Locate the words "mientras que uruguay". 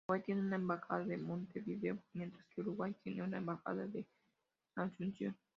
2.13-2.95